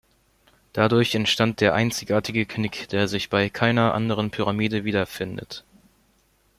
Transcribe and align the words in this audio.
Dadurch 0.73 1.13
entstand 1.13 1.61
der 1.61 1.75
einzigartige 1.75 2.47
Knick, 2.47 2.89
der 2.89 3.07
sich 3.07 3.29
bei 3.29 3.51
keiner 3.51 3.93
anderen 3.93 4.31
Pyramide 4.31 4.83
wiederfindet. 4.83 5.63